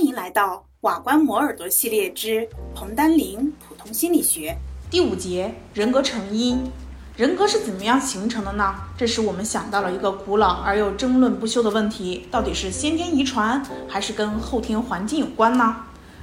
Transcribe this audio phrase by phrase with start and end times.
[0.00, 4.56] 欢迎来到瓦官摩耳朵系列之彭丹林普通心理学
[4.90, 6.58] 第五节人格成因。
[7.18, 8.76] 人格是怎么样形成的呢？
[8.96, 15.76] 这时我们想到了一个古老而又争论不休的问题：到底是先天遗传还是跟后天环境有关呢？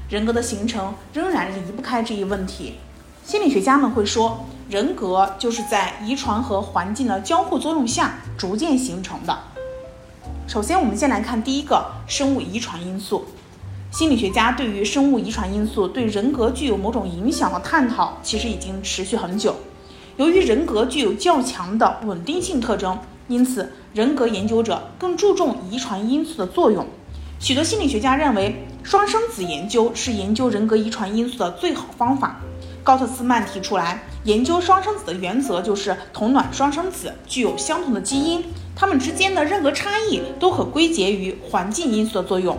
[0.10, 2.78] 人格的形成仍然离不开这一问题。
[3.24, 9.38] 心理学家们会说，人格就是在遗传和环境的交互作用下逐渐形成的。
[10.48, 13.24] 首先，我们先来看第一个生物遗传因素。
[13.98, 19.56] 心理学家对于生物遗传因素对人格具有某种影响的探讨，其实已经持续很久。
[20.18, 22.96] 由于人格具有较强的稳定性特征，
[23.28, 26.86] 因此人格研究者更注重遗传因素的作用。
[27.40, 32.40] 许多心理学家认为，双生子研究是研究人格遗传因素的最好方法。
[32.84, 38.44] 高特斯曼提出来，研究双生子的原则就是同卵双生子具有相同的基因，
[38.76, 42.56] 它们之间的任何差异都可归结于环境因素的作用。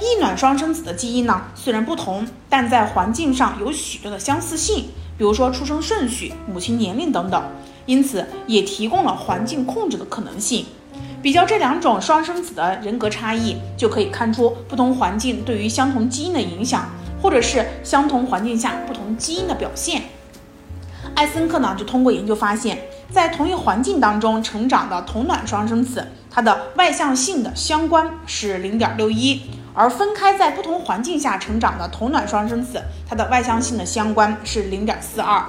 [0.00, 4.86] 异卵双生子的基因呢，虽然不同，但在环境上有许多的相似性。
[5.16, 7.40] 比如说出生顺序、母亲年龄等等，
[7.86, 10.66] 因此也提供了环境控制的可能性。
[11.22, 16.90] 比较这两种双生子的人格差异，就可以看出不同环境对于相同基因的影响，
[17.22, 20.02] 或者是相同环境下不同基因的表现。
[21.14, 22.76] 艾森克呢就通过研究发现，
[23.12, 29.40] 在同一环境当中成长的同卵双生子，它的外向性的相关是零点六一。
[29.74, 35.44] 而分开在不同环境下成长的同卵双生子，它的外向性的相关是零点四二，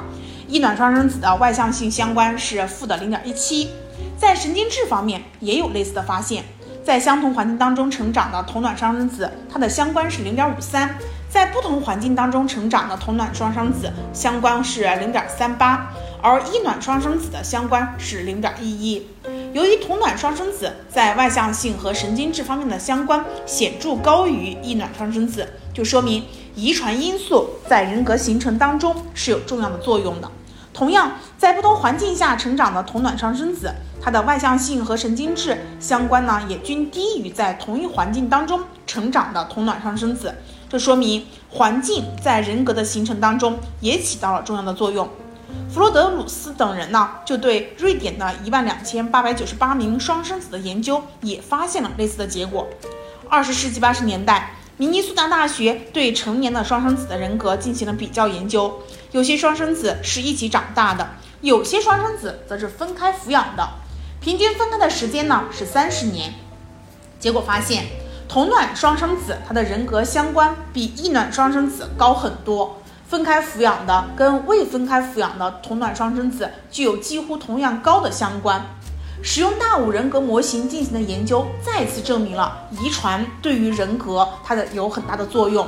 [0.48, 3.70] 异卵双生子的外向性相关是负的零点一七。
[4.18, 6.44] 在神经质方面也有类似的发现，
[6.84, 10.98] 在相同环境当中成长的同卵双生子，它的相关是零点五三，
[11.30, 15.92] 在不同环境当中成长的同卵双生子相关是零点三八，
[16.28, 19.06] 而异卵双生子的相关是零点一一。
[19.54, 30.28] 由于同卵双生子在外向性和神经质方面的相关显著高于异卵双生子，就说明遗传因素在人格形成当中是有重要的作用的。
[30.74, 33.72] 同样，在不同环境下成长的同卵双生子，
[34.02, 40.34] 它的外向性和神经质相关呢，也均低于在同一环境当中成长的同卵双生子。
[40.68, 45.08] 这说明环境在人格的形成当中也起到了重要的作用。
[45.76, 52.70] 弗罗德鲁斯等人呢，就对瑞典的一万两千八百九十八名双生子的研究也发现了类似的结果。
[53.28, 61.10] 二十世纪八十年代，明尼苏达大学对成年的双生子的人格进行了比较研究，有些双生子是一起长大的，
[61.42, 63.68] 有些双生子则是分开抚养的，
[64.22, 66.36] 平均分开的时间呢是三十年。
[67.20, 67.88] 结果发现，
[68.30, 72.82] 同卵双生子他的人格相关比异卵双生子高很多。
[73.16, 78.62] 分开抚养的跟未分开抚养的同卵双生子具有几乎同样高的相关。
[79.24, 85.66] 使用大五人格模型进行的研究再次证明了遗传对于人格它的有很大的作用。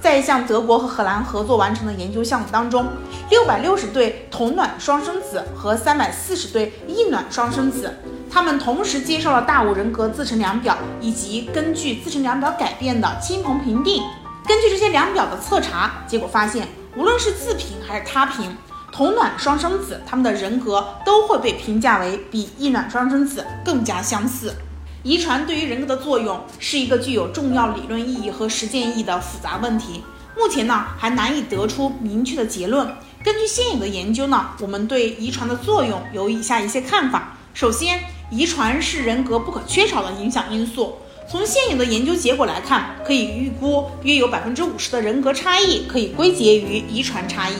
[0.00, 2.86] 在一项德国和荷兰合作完成的研究项目当中，
[3.28, 7.94] 六百六十对同卵双生子和三百四十对异卵双生子，
[8.30, 14.02] 他们同时接受了大五人格自成量表以及根据自成量表改变的亲朋评定。
[14.46, 18.56] 根据这些量表的测查结果发现，无论是自评还是他评，
[18.90, 24.54] 同卵双生子他们的人格都会被评价为比异卵双生子更加相似。
[25.02, 30.02] 遗传对于人格的作用是一个具有重要理论意义和实践意义的复杂问题，
[30.38, 32.88] 目前呢还难以得出明确的结论。
[33.22, 40.96] 根据现有的研究呢，我们对遗传的作用有以下一些看法：首先，遗传是人格不可缺少的影响因素。
[41.28, 47.54] 从现有的研究结果来看，可以预估约有百分之五十的人格差异可以归结于遗传差异。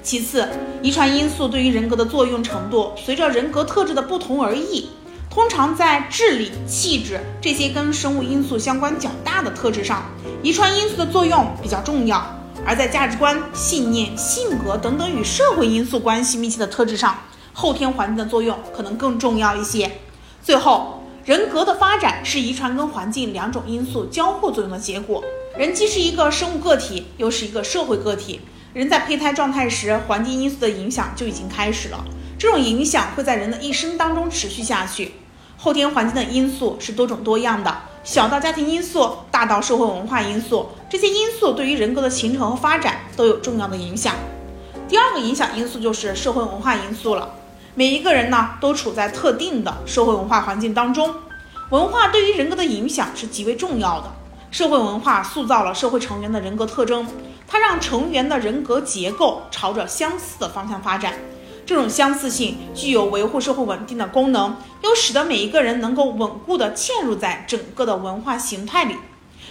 [0.00, 0.48] 其次，
[0.80, 4.90] 遗传因素对于人格的作用程度随着人格特质的不同而异。
[5.28, 10.04] 通常在智力、气质这些跟生物因素相关较大的特质上，
[10.42, 12.18] 遗传因素的作用比较重要；
[12.64, 17.18] 而在价值观、信念、性格等等与社会因素关系密切的特质上，
[17.52, 19.90] 后天环境的作用可能更重要一些。
[20.44, 20.99] 最后。
[21.24, 25.22] 人格的发展是遗传跟环境两种因素交互作用的结果。
[25.54, 28.40] 人既是一个生物个体，又是一个社会个体。
[28.72, 32.02] 人在胚胎状态时，环境因素的影响就已经开始了。
[32.38, 35.12] 这种影响会在人的一生当中持续下去。
[35.58, 44.14] 后天环境的因素是多种多样的，小到家庭因素，大到社会文化因素，这些因素对于人格的形成和发展都有重要的影响。
[44.88, 47.34] 第二个影响因素就是社会文化因素了。
[47.74, 51.14] 每一个人呢，都处在特定的社会文化环境当中，
[51.70, 54.10] 文化对于人格的影响是极为重要的。
[54.50, 57.06] 社会文化塑造了社会成员的人格特征，
[57.46, 61.14] 它让成员的人格结构朝着相似的方向发展。
[61.64, 68.96] 这种相似性具有维护社会稳定的功能，又使得每一个人能够稳固地嵌入在整个的文化形态里。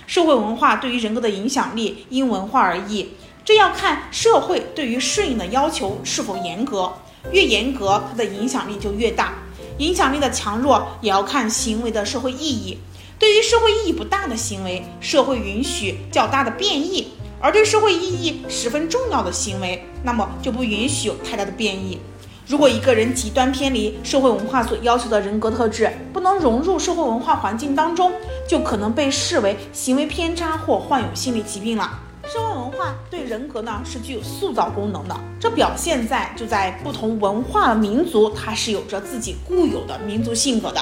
[0.06, 3.13] 社会文化对于人格的影响力因文化而异，
[3.45, 6.92] 这要看社会对于顺应的要求是否严格，
[7.31, 9.33] 越严格，它的影响力就越大。
[9.77, 12.77] 影响力的强弱也要看行为的社会意义。
[13.18, 17.06] 对于社会意义不大的行为，社会允许较大的变异；
[17.39, 22.00] 而对社会意义十分重要的行为，那么就不允许有太大的变异。
[22.48, 28.12] 如果一个人极端偏离社会文化所要求的人格特质，不能融入社会文化环境当中，
[28.48, 32.00] 就可能被视为行为偏差或患有心理疾病了。
[32.31, 40.79] 社会文化对人格呢是具有塑造功能的，这表现在就在不同文化民族，它是有着自己固有的民族性格的。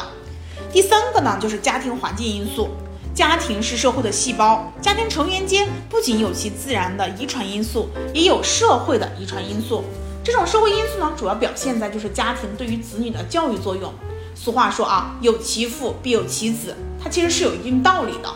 [0.73, 2.67] 第三个呢，就是家庭环境因素。
[3.15, 9.85] 家庭是社会的细胞，家庭成员间不仅有其自然的遗传因素，也有社会的遗传因素。
[10.25, 13.93] 这种社会因素呢，主要表现在就是家庭对于子女的教育作用。
[14.35, 18.29] 俗话说啊，有其父必有其子，它其实是有一定道理的。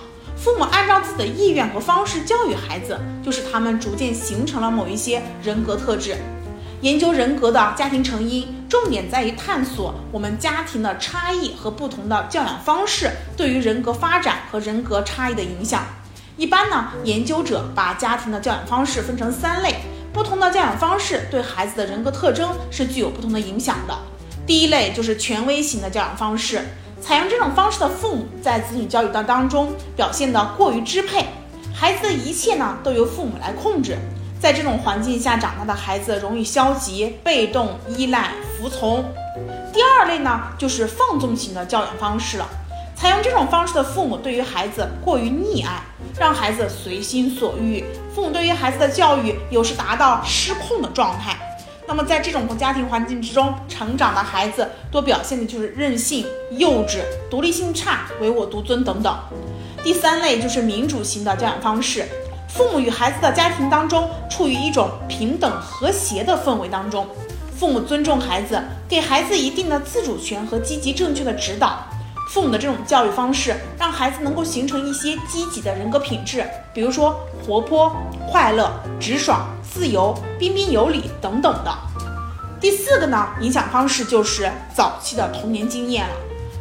[0.43, 6.17] 父母按照自己的意愿和方式教育孩子，就是他们逐渐形成了某一些人格特质。
[6.81, 15.85] 研究人格的家庭成因，重点在于探索我们家庭的差异和不同的教养方式对于人格发展和人格差异的影响。
[16.37, 19.75] 一般呢，研究者把家庭的教养方式分成三类，
[20.11, 23.95] 不同的教养方式对孩子的人格特征是具有不同的影响的。
[24.47, 26.65] 第一类就是权威型的教养方式，
[27.01, 31.25] 采用这种方式的父母在子女教育的当中表现得过于支配，
[31.73, 33.97] 孩子的一切呢都由父母来控制。
[34.39, 39.03] 在这种环境下长大的孩子容易消极、被动、依赖、服从。
[39.73, 42.47] 第二类呢，就是放纵型的教养方式了。
[42.95, 45.81] 采用这种方式的父母对于孩子过于溺爱，
[46.19, 47.83] 让孩子随心所欲。
[48.13, 51.35] 父母对于孩子的教育有时达到失控的状态。
[51.87, 56.99] 那么在这种家庭环境之中成长的孩子，多表现的就是任性、幼稚、
[57.29, 59.17] 独立性差、唯我独尊等等。
[59.83, 62.07] 第三类就是民主型的教养方式。
[62.47, 67.07] 父母与孩子的家庭当中处于一种平等和谐的氛围当中，
[67.57, 71.79] 父母尊重孩子，给孩子一定的自主权和积极正确的指导。
[72.29, 77.93] 父母的这种教育方式，让孩子能够形成一些积极的人格品质，比如说活泼、
[78.29, 81.73] 快乐、直爽、自由、彬彬有礼等等的。
[82.59, 86.13] 第四个呢，影响方式就是早期的童年经验了。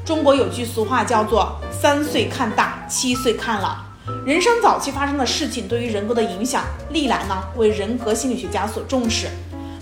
[0.04, 3.74] 中国有句俗话叫做“三岁看大，七岁看老”。
[4.24, 9.26] 人生早期发生的事情对于人格的影响，历来呢为人格心理学家所重视。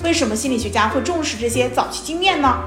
[0.02, 2.58] 为什么心理学家会重视这些早期经验呢？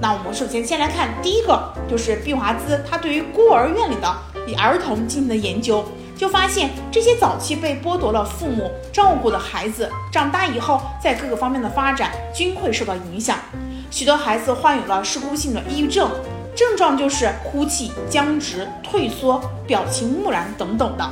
[0.00, 4.14] 那我们首先先来看第一个，就是毕华兹他对于孤儿院里的
[4.58, 5.84] 儿童进行的研究，
[6.16, 13.38] 就发现这些早期被剥夺了父母照顾的孩子，长大以后在各个方面的发展均会受到影响。
[13.90, 16.10] 许多孩子患有了事故性的抑郁症。
[16.56, 21.06] 症状就是哭泣、僵直、退缩、表情木然等等的。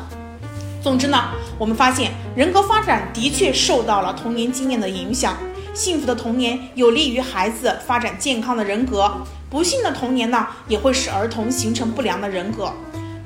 [0.83, 1.23] 总之呢，
[1.59, 5.37] 我们发现人格发展的确受到了童年经验的影响。
[5.75, 9.13] 幸福的童年有利于孩子发展健康的人格，
[9.51, 12.73] 不幸的童年呢，也会使儿童形成不良的人格。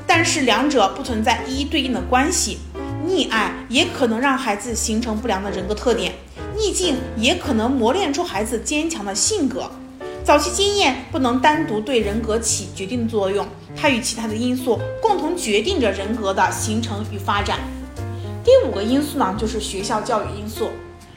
[0.08, 2.58] 但是两者不存在一一对应的关系，
[3.06, 6.14] 溺爱也可能让孩子形成不良的人格特点，
[6.56, 9.70] 逆境也可能磨练出孩子坚强的性格。
[10.24, 13.46] 早期经验不能单独对人格起决定作用，
[13.76, 17.58] 它与其他的因素共同决定着人格的形成与发展。
[18.42, 20.70] 第五个因素呢，就是学校教育因素。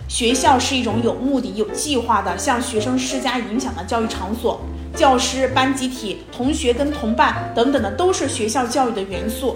[0.09, 4.59] 学校是一种有目的、有计划的向学生施加影响的教育场所，
[4.95, 9.55] 教师、班集体、同学跟同伴等等的都是学校教育的元素。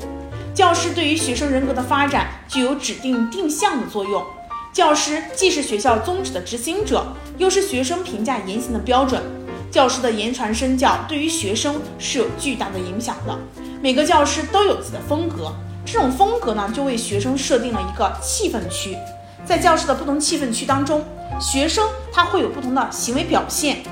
[0.54, 4.24] 教师对于学生人格的发展具有指定定向的作用。
[4.72, 7.06] 教师既是学校宗旨的执行者，
[7.38, 9.22] 又是学生评价言行的标准。
[9.70, 13.38] 教师的言传身教对于学生是有巨大的影响的。
[13.82, 15.54] 每个教师都有自己的风格，
[15.86, 18.98] 这种风格呢，就为学生设定了一个气氛区。
[19.46, 21.04] 在教室的不同气氛区当中，
[21.40, 23.84] 学生他会有不同的行为表现。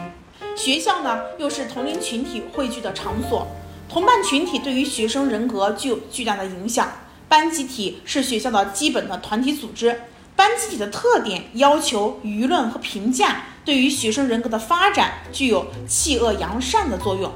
[0.55, 3.47] 学校呢，又是同龄群体汇聚的场所，
[3.89, 6.91] 同伴群体对于学生人格具有巨大的影响。
[7.27, 10.01] 班集体是学校的基本的团体组织。
[10.35, 17.31] 班集体的特点、要求、舆论和评价，对于学生人格的发展具有弃恶扬善的作用。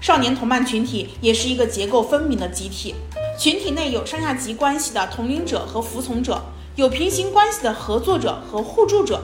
[0.00, 2.94] 少年同伴群体也是一个结构分明的集体，
[3.38, 6.42] 群体内有上下级关系的同龄者和服从者，
[6.74, 9.22] 有平行关系的合作者和互助者。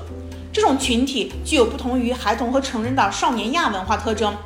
[0.53, 4.37] 这种群体具有不同于孩童和成人的少年亚文化特征。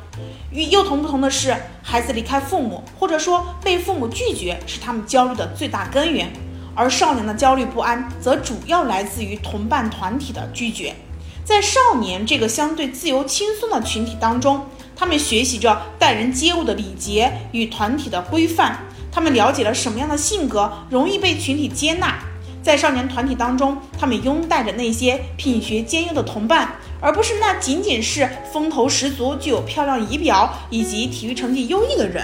[0.51, 6.31] 与幼童不同的是，孩子离开父母，或者说被父母拒绝，是他们焦虑的最大根源。
[6.73, 10.95] 而少年的焦虑不安，则主要来自于同伴团体的拒绝。
[11.43, 18.79] 在少年这个相对自由轻松的群体当中，他们学习着待人接物的礼节与团体的规范，
[19.11, 22.19] 他们了解了什么样的性格容易被群体接纳。
[22.67, 32.21] 在少年团体当中，他们拥戴着那些品学兼优的同伴，而不是那仅仅是风头十足、具有漂亮仪表以及体育成绩优异的人。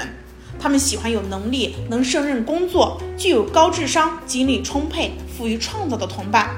[0.59, 6.49] 他们喜欢有能力、能胜任工作、具有高智商、精力充沛、富于创造的同伴。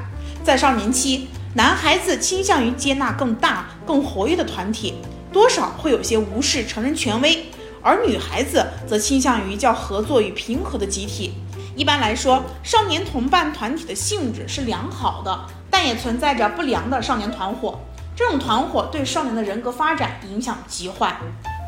[0.43, 4.95] 在少年期，男孩子倾向于接纳更大、更活跃的团体，
[5.31, 7.35] 多少会有些无视成人权威；
[7.83, 11.33] 而女孩子则倾向于较合作与平和的集体。
[11.75, 17.77] 一般来说，少年同伴团体的性质是良好的，但也存在着不良的少年团伙。
[18.15, 21.17] 这种团伙对少年的人格发展影响极坏。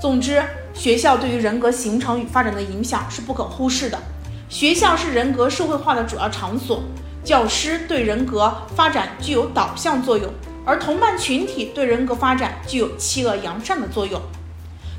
[0.01, 0.41] 总之，
[0.73, 3.99] 学校对于人格形成与发展的影响是不可忽视的。
[4.47, 6.81] 学校是人格社会化的主要场所，
[7.21, 10.31] 教师对人格发展具有导向作用，
[10.65, 14.21] 而同伴群体对人格发展具有欺恶扬善的作用。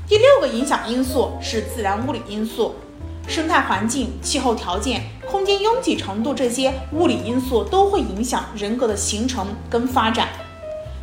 [0.07, 2.75] 第六个影响因素是自然物理因素。
[3.29, 10.27] 生态环境、气候条件、空间拥挤程度这些物理因素都会影响人格的形成跟发展。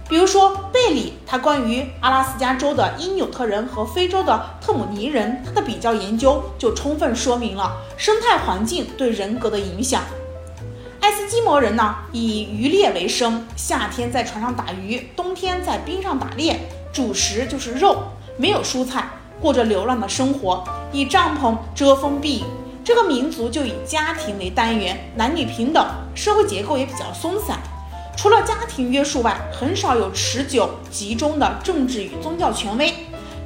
[0.09, 10.03] 比如说，贝里他关于阿拉斯加州的因纽特人和非洲的特姆尼人，他的比较研究就充分说明了生态环境对人格的影响。
[11.01, 16.59] 爱斯基摩人呢，以渔猎为生，夏天在船上打鱼，冬天在冰上打猎，
[16.93, 18.03] 主食就是肉，
[18.37, 19.09] 没有蔬菜。
[19.41, 22.45] 过着流浪的生活，以帐篷遮风避雨。
[22.85, 27.59] 这个民族就以家庭为单元，男女平等，社会结构也比较松散。
[28.17, 32.95] 除了家庭约束外，很少有持久集中的政治与宗教权威。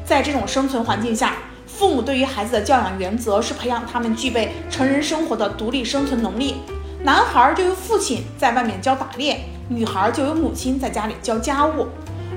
[0.05, 1.35] 在这种生存环境下，
[1.67, 6.57] 父母对于孩子的教养原则是培养他们具备成人生活的独立生存能力。
[7.03, 11.89] 男孩儿就由父亲在外面教打猎，女孩儿就由母亲在家里教家务。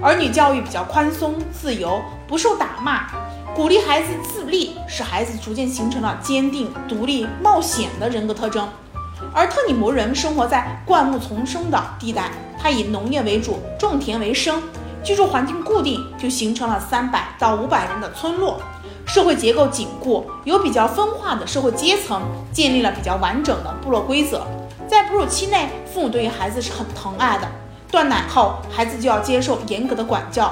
[0.01, 3.07] 儿女教育比较宽松自由，不受打骂。
[3.55, 8.67] 鼓励孩子自立，使孩子逐渐形成了坚定、独立、冒险的人格特征。
[9.31, 14.59] 而特里摩人生活在灌木丛生的地带，他以农业为主，种田为生，
[15.03, 18.59] 居住环境固定，就形成了三百到五百人的村落。
[19.05, 24.47] 社会结构紧固，有比较分化的社会阶层，建立了比较完整的部落规则。
[24.87, 27.47] 在哺乳期内，父母对于孩子是很疼爱的。
[27.91, 30.51] 断奶后，孩子就要接受严格的管教。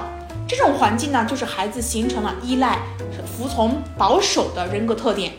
[0.52, 2.80] 这种环境呢，就是孩子形成了依赖、
[3.26, 5.32] 服从、保守的人格特点。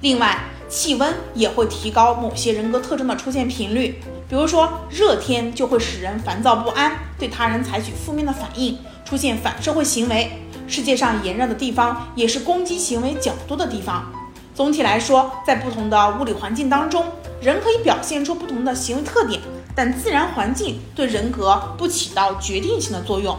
[0.00, 0.36] 另外，
[0.68, 4.02] 气温也会提高某些人格特征的出现频率。
[4.28, 10.32] 比如说，热天就会使人烦躁不安，对他人采取负面的反应，出现反社会行为。
[10.66, 14.12] 世界上炎热的地方，也是攻击行为较多的地方。
[14.56, 17.04] 总体来说，在不同的物理环境当中，
[17.40, 19.40] 人可以表现出不同的行为特点，
[19.72, 23.38] 但自然环境对人格不起到决定性的作用。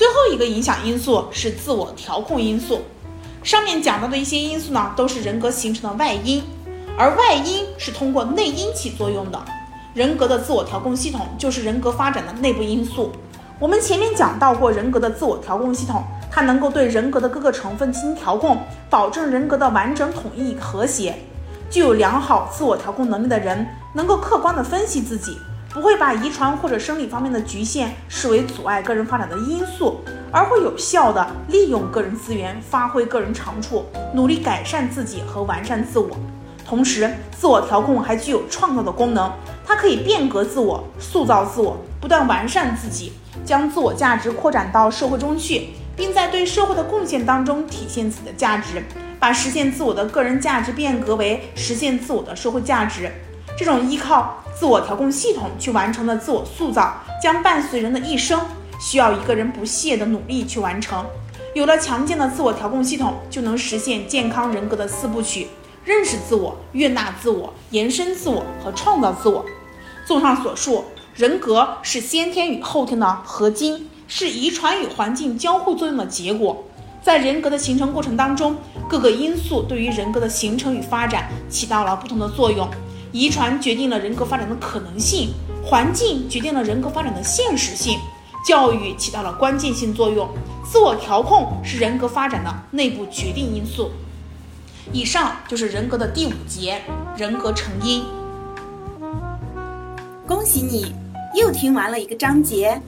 [0.00, 2.80] 最后一个影响因素是自我调控因素。
[3.42, 6.42] 上面讲到的一些因素呢，都是人格形成的外因，
[6.96, 9.38] 而外因是通过内因起作用的。
[9.92, 13.12] 人格的自我调控系统就是人格发展的内部因素。
[13.58, 18.56] 我们前面讲到过，人格的自我调控系统，它能够对人格的各个成分进行调控，
[18.88, 21.14] 保证人格的完整、统一、和谐。
[21.68, 25.36] 具有良好自我调控能力的人，能够客观地分析自己。
[25.72, 30.00] 不会把遗传或者生理方面的局限视为阻碍个人发展的因素，
[30.32, 36.10] 而会有效地利用个人资源，发挥个人长处，努力改善自己和完善自我。
[36.66, 37.08] 同时，
[37.38, 39.30] 自我调控还具有创造的功能，
[39.64, 43.12] 它可以变革自我、塑造自我，不断完善自己，
[43.44, 48.82] 将自我价值扩展到社会中去，并在对社会的贡献当中体现自己的价值，
[49.20, 53.12] 把实现自我的个人价值变革为实现自我的社会价值。
[53.60, 58.40] 这种依靠自我调控系统去完成的自我塑造，将伴随人的一生，
[58.80, 61.04] 需要一个人不懈的努力去完成。
[61.54, 65.46] 有了强健的自我调控系统，就能实现健康人格的四部曲：
[65.84, 69.44] 认识自我、悦纳自我、延伸自我和创造自我。
[70.06, 76.64] 综上所述，人格是先天与后天的合金，是遗传与环境交互作用的结果。
[77.02, 78.56] 在人格的形成过程当中，
[78.88, 82.66] 各个因素对于人格的形成与发展起到了不同的作用。
[83.12, 85.32] 遗传决定了人格发展的可能性，
[85.64, 87.98] 环境决定了人格发展的现实性，
[88.46, 90.28] 教育起到了关键性作用，
[90.64, 93.90] 自我调控是人格发展的内部决定因素。
[94.92, 96.80] 以上就是人格的第五节，
[97.16, 98.04] 人格成因。
[100.26, 100.94] 恭喜你，
[101.34, 102.80] 又听完了一个章节，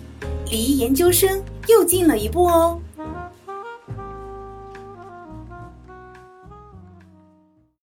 [0.51, 2.79] 离研究生又近了一步哦。